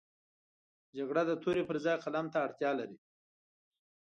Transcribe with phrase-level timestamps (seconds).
[0.97, 2.97] جګړه د تورې پر ځای قلم ته اړتیا لري